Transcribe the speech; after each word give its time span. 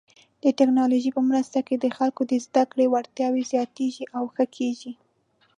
د 0.43 0.45
ټکنالوژۍ 0.57 1.11
په 1.17 1.21
مرسته 1.29 1.57
د 1.83 1.85
خلکو 1.97 2.21
د 2.31 2.33
زده 2.45 2.63
کړې 2.71 2.85
وړتیاوې 2.89 3.43
زیاتېږي 3.51 4.05
او 4.17 4.23
ښه 4.33 4.45
کیږي. 4.57 4.91